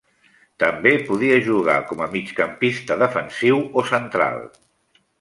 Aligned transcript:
També 0.63 0.93
podia 1.09 1.35
jugar 1.49 1.77
com 1.91 2.03
a 2.05 2.09
migcampista 2.15 3.01
defensiu 3.05 3.63
o 3.83 3.89
central. 3.95 4.47